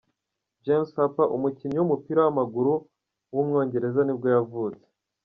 [0.65, 2.73] James Harper, umukinnyi w’umupira w’amaguru
[3.33, 4.87] w’umwongereza nibwo yavutse.